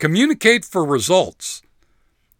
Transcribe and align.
Communicate 0.00 0.64
for 0.64 0.82
results. 0.82 1.60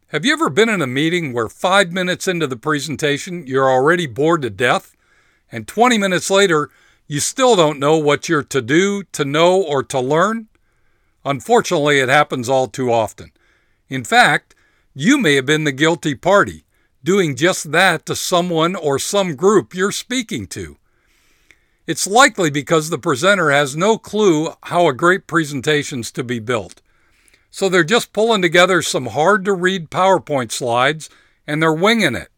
Have 0.06 0.24
you 0.24 0.32
ever 0.32 0.48
been 0.48 0.70
in 0.70 0.80
a 0.80 0.86
meeting 0.86 1.34
where 1.34 1.50
five 1.50 1.92
minutes 1.92 2.26
into 2.26 2.46
the 2.46 2.56
presentation 2.56 3.46
you're 3.46 3.70
already 3.70 4.06
bored 4.06 4.40
to 4.40 4.48
death, 4.48 4.96
and 5.52 5.68
20 5.68 5.98
minutes 5.98 6.30
later 6.30 6.70
you 7.06 7.20
still 7.20 7.56
don't 7.56 7.78
know 7.78 7.98
what 7.98 8.30
you're 8.30 8.42
to 8.44 8.62
do, 8.62 9.02
to 9.12 9.26
know, 9.26 9.60
or 9.60 9.82
to 9.82 10.00
learn? 10.00 10.48
Unfortunately, 11.22 11.98
it 11.98 12.08
happens 12.08 12.48
all 12.48 12.66
too 12.66 12.90
often. 12.90 13.30
In 13.90 14.04
fact, 14.04 14.54
you 14.94 15.18
may 15.18 15.34
have 15.34 15.44
been 15.44 15.64
the 15.64 15.70
guilty 15.70 16.14
party, 16.14 16.64
doing 17.04 17.36
just 17.36 17.72
that 17.72 18.06
to 18.06 18.16
someone 18.16 18.74
or 18.74 18.98
some 18.98 19.36
group 19.36 19.74
you're 19.74 19.92
speaking 19.92 20.46
to. 20.46 20.78
It's 21.86 22.06
likely 22.06 22.48
because 22.48 22.88
the 22.88 22.96
presenter 22.96 23.50
has 23.50 23.76
no 23.76 23.98
clue 23.98 24.54
how 24.62 24.88
a 24.88 24.94
great 24.94 25.26
presentation's 25.26 26.10
to 26.12 26.24
be 26.24 26.38
built. 26.38 26.80
So 27.50 27.68
they're 27.68 27.84
just 27.84 28.12
pulling 28.12 28.42
together 28.42 28.82
some 28.82 29.06
hard 29.06 29.44
to 29.44 29.52
read 29.52 29.90
PowerPoint 29.90 30.52
slides 30.52 31.10
and 31.46 31.62
they're 31.62 31.72
winging 31.72 32.14
it. 32.14 32.28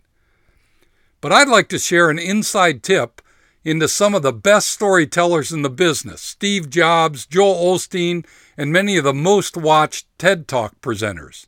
But 1.21 1.33
I'd 1.33 1.48
like 1.48 1.69
to 1.69 1.79
share 1.79 2.11
an 2.11 2.19
inside 2.19 2.83
tip 2.83 3.21
into 3.65 3.87
some 3.88 4.15
of 4.15 4.23
the 4.23 4.33
best 4.33 4.69
storytellers 4.69 5.52
in 5.52 5.62
the 5.62 5.71
business 5.71 6.21
Steve 6.21 6.69
Jobs, 6.71 7.27
Joel 7.27 7.77
Osteen, 7.77 8.27
and 8.57 8.73
many 8.73 8.97
of 8.97 9.05
the 9.05 9.15
most 9.15 9.57
watched 9.57 10.07
TED 10.19 10.48
Talk 10.48 10.80
presenters. 10.80 11.47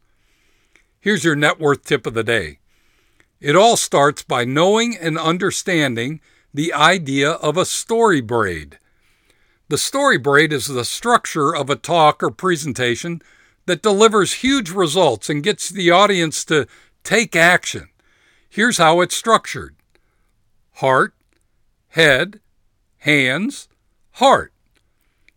Here's 1.01 1.25
your 1.25 1.37
net 1.37 1.59
worth 1.59 1.85
tip 1.85 2.07
of 2.07 2.15
the 2.15 2.25
day 2.25 2.59
it 3.41 3.57
all 3.57 3.77
starts 3.77 4.23
by 4.23 4.45
knowing 4.45 4.97
and 4.97 5.19
understanding 5.19 6.21
the 6.53 6.73
idea 6.73 7.33
of 7.33 7.57
a 7.57 7.67
story 7.67 8.21
braid. 8.21 8.79
The 9.69 9.79
story 9.79 10.19
braid 10.19 10.53
is 10.53 10.67
the 10.67 10.85
structure 10.85 11.55
of 11.55 11.69
a 11.69 11.77
talk 11.77 12.23
or 12.23 12.31
presentation 12.31 13.21
that 13.67 13.83
delivers 13.83 14.35
huge 14.35 14.71
results 14.71 15.29
and 15.29 15.43
gets 15.43 15.69
the 15.69 15.91
audience 15.91 16.45
to 16.47 16.67
take 17.03 17.35
action. 17.35 17.89
Here's 18.49 18.79
how 18.79 19.01
it's 19.01 19.17
structured 19.17 19.77
heart, 20.75 21.15
head, 21.89 22.41
hands, 22.99 23.69
heart. 24.13 24.53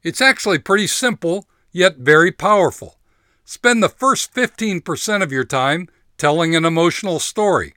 It's 0.04 0.22
actually 0.22 0.60
pretty 0.60 0.88
simple, 0.88 1.48
yet 1.72 1.98
very 1.98 2.32
powerful. 2.32 2.98
Spend 3.44 3.82
the 3.82 3.90
first 3.90 4.34
15% 4.34 5.22
of 5.22 5.32
your 5.32 5.44
time 5.44 5.88
telling 6.18 6.56
an 6.56 6.66
emotional 6.66 7.20
story. 7.20 7.74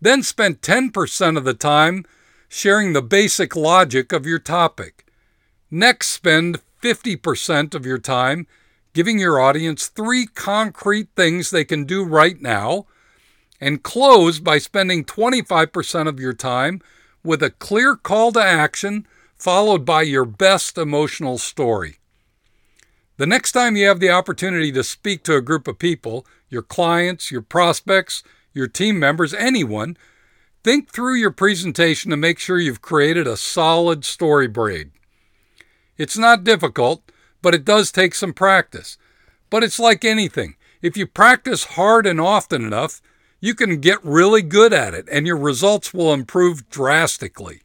Then 0.00 0.22
spend 0.22 0.62
10% 0.62 1.36
of 1.36 1.44
the 1.44 1.54
time 1.54 2.04
sharing 2.48 2.92
the 2.92 3.02
basic 3.02 3.54
logic 3.54 4.12
of 4.12 4.26
your 4.26 4.38
topic. 4.38 5.06
Next, 5.70 6.10
spend 6.10 6.60
50% 6.82 7.74
of 7.74 7.86
your 7.86 7.98
time 7.98 8.46
giving 8.92 9.18
your 9.18 9.40
audience 9.40 9.86
three 9.86 10.26
concrete 10.26 11.08
things 11.16 11.50
they 11.50 11.64
can 11.64 11.84
do 11.84 12.04
right 12.04 12.40
now, 12.40 12.86
and 13.60 13.82
close 13.82 14.40
by 14.40 14.58
spending 14.58 15.04
25% 15.04 16.08
of 16.08 16.18
your 16.18 16.32
time 16.32 16.80
with 17.22 17.42
a 17.42 17.50
clear 17.50 17.96
call 17.96 18.32
to 18.32 18.42
action 18.42 19.06
followed 19.36 19.84
by 19.84 20.02
your 20.02 20.24
best 20.24 20.76
emotional 20.76 21.38
story. 21.38 21.96
The 23.16 23.26
next 23.26 23.52
time 23.52 23.76
you 23.76 23.86
have 23.86 24.00
the 24.00 24.10
opportunity 24.10 24.72
to 24.72 24.82
speak 24.82 25.24
to 25.24 25.36
a 25.36 25.42
group 25.42 25.68
of 25.68 25.78
people, 25.78 26.26
your 26.48 26.62
clients, 26.62 27.30
your 27.30 27.42
prospects, 27.42 28.22
your 28.52 28.66
team 28.66 28.98
members, 28.98 29.34
anyone, 29.34 29.96
think 30.62 30.90
through 30.90 31.14
your 31.14 31.30
presentation 31.30 32.10
to 32.10 32.16
make 32.16 32.38
sure 32.38 32.58
you've 32.58 32.82
created 32.82 33.26
a 33.26 33.36
solid 33.36 34.04
story 34.04 34.48
braid. 34.48 34.90
It's 35.96 36.18
not 36.18 36.44
difficult 36.44 37.09
but 37.42 37.54
it 37.54 37.64
does 37.64 37.90
take 37.90 38.14
some 38.14 38.32
practice. 38.32 38.98
But 39.48 39.62
it's 39.62 39.78
like 39.78 40.04
anything. 40.04 40.56
If 40.82 40.96
you 40.96 41.06
practice 41.06 41.64
hard 41.64 42.06
and 42.06 42.20
often 42.20 42.64
enough, 42.64 43.02
you 43.40 43.54
can 43.54 43.80
get 43.80 44.04
really 44.04 44.42
good 44.42 44.72
at 44.72 44.94
it 44.94 45.08
and 45.10 45.26
your 45.26 45.36
results 45.36 45.92
will 45.92 46.12
improve 46.12 46.68
drastically. 46.68 47.62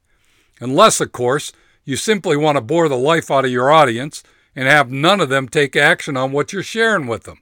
Unless, 0.59 1.02
of 1.02 1.11
course, 1.11 1.52
you 1.83 1.95
simply 1.95 2.35
want 2.35 2.55
to 2.58 2.61
bore 2.61 2.89
the 2.89 2.97
life 2.97 3.30
out 3.30 3.45
of 3.45 3.52
your 3.52 3.71
audience 3.71 4.23
and 4.55 4.67
have 4.67 4.89
none 4.89 5.19
of 5.19 5.30
them 5.30 5.47
take 5.47 5.75
action 5.75 6.15
on 6.15 6.31
what 6.31 6.53
you're 6.53 6.64
sharing 6.64 7.08
with 7.08 7.23
them. 7.23 7.41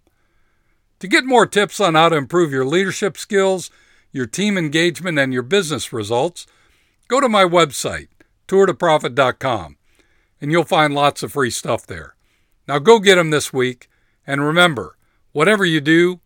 To 1.00 1.08
get 1.08 1.26
more 1.26 1.46
tips 1.46 1.80
on 1.80 1.96
how 1.96 2.10
to 2.10 2.16
improve 2.16 2.52
your 2.52 2.66
leadership 2.66 3.18
skills, 3.18 3.70
your 4.12 4.26
team 4.26 4.58
engagement, 4.58 5.20
and 5.20 5.34
your 5.34 5.44
business 5.44 5.94
results, 5.94 6.48
go 7.08 7.20
to 7.20 7.30
my 7.30 7.44
website, 7.44 8.08
tourtoprofit.com, 8.48 9.78
and 10.42 10.52
you'll 10.52 10.64
find 10.64 10.94
lots 10.94 11.24
of 11.24 11.34
free 11.34 11.50
stuff 11.50 11.86
there. 11.86 12.16
Now 12.68 12.80
go 12.80 13.00
get 13.00 13.16
them 13.16 13.30
this 13.30 13.52
week. 13.52 13.90
And 14.26 14.42
remember, 14.42 14.98
whatever 15.32 15.66
you 15.66 15.82
do, 15.82 16.22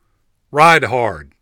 ride 0.51 0.83
hard. 0.83 1.33